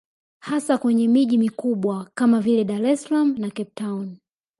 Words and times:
Hasa 0.39 0.77
kwenye 0.77 1.07
miji 1.07 1.37
mikubwa 1.37 2.09
kama 2.15 2.39
vile 2.39 2.63
Dar 2.63 2.85
es 2.85 3.03
salaam 3.03 3.35
na 3.37 3.47
Cape 3.49 3.71
town 3.75 4.17